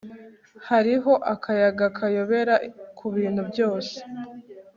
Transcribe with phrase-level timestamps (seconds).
[0.69, 2.55] hariho akayaga kayobera
[2.97, 3.95] kubintu byose